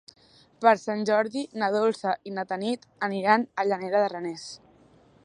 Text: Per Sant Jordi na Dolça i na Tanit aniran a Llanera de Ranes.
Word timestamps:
Per 0.65 0.71
Sant 0.83 1.03
Jordi 1.09 1.43
na 1.63 1.69
Dolça 1.75 2.15
i 2.31 2.35
na 2.39 2.45
Tanit 2.53 2.87
aniran 3.09 3.47
a 3.53 3.67
Llanera 3.69 4.03
de 4.07 4.13
Ranes. 4.15 4.49